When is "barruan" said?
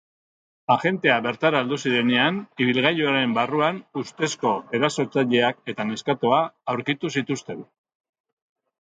3.37-3.79